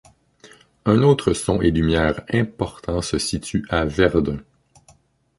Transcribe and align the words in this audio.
Un 0.85 1.03
autre 1.03 1.33
son-et-lumière 1.33 2.21
important 2.33 3.03
se 3.03 3.19
situe 3.19 3.63
à 3.69 3.85
Verdun. 3.85 4.39